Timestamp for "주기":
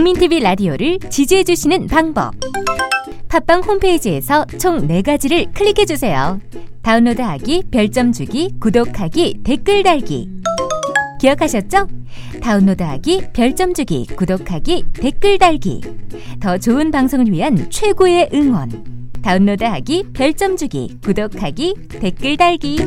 8.10-8.50, 13.74-14.06, 20.56-20.96